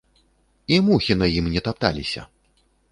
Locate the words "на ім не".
1.21-1.65